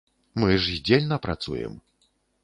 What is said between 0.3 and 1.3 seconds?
Мы ж здзельна